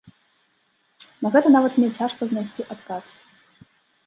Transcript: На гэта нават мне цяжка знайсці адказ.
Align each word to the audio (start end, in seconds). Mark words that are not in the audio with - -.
На 1.25 1.31
гэта 1.35 1.47
нават 1.57 1.77
мне 1.77 1.89
цяжка 1.99 2.21
знайсці 2.33 2.67
адказ. 2.79 3.05